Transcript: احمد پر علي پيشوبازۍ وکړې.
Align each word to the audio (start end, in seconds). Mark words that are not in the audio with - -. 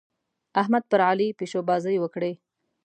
احمد 0.61 0.83
پر 0.91 0.99
علي 1.09 1.27
پيشوبازۍ 1.39 1.95
وکړې. 1.99 2.33